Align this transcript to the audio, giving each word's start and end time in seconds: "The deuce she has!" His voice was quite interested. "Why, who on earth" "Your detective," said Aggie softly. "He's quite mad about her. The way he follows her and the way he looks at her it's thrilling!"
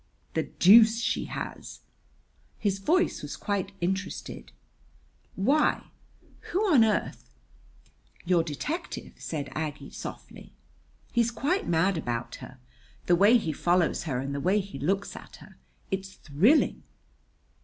"The 0.33 0.41
deuce 0.41 0.99
she 0.99 1.25
has!" 1.25 1.81
His 2.57 2.79
voice 2.79 3.21
was 3.21 3.37
quite 3.37 3.71
interested. 3.81 4.51
"Why, 5.35 5.91
who 6.49 6.65
on 6.73 6.83
earth" 6.83 7.29
"Your 8.25 8.41
detective," 8.43 9.13
said 9.19 9.51
Aggie 9.53 9.91
softly. 9.91 10.55
"He's 11.11 11.29
quite 11.29 11.67
mad 11.67 11.99
about 11.99 12.37
her. 12.37 12.57
The 13.05 13.15
way 13.15 13.37
he 13.37 13.53
follows 13.53 14.05
her 14.05 14.17
and 14.19 14.33
the 14.33 14.41
way 14.41 14.59
he 14.59 14.79
looks 14.79 15.15
at 15.15 15.35
her 15.35 15.59
it's 15.91 16.15
thrilling!" 16.15 16.81